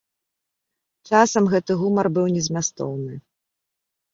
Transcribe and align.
Часам 1.09 1.43
гэты 1.53 1.71
гумар 1.81 2.07
быў 2.15 2.25
незмястоўны. 2.39 3.13